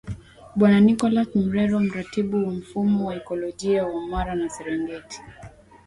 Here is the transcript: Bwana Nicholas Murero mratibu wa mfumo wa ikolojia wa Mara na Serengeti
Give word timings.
Bwana 0.55 0.79
Nicholas 0.81 1.31
Murero 1.35 1.79
mratibu 1.79 2.37
wa 2.47 2.53
mfumo 2.53 3.05
wa 3.07 3.15
ikolojia 3.15 3.85
wa 3.85 4.01
Mara 4.01 4.35
na 4.35 4.49
Serengeti 4.49 5.21